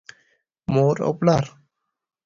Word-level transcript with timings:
مور 0.73 0.95
او 1.07 1.11
پلار 1.19 1.45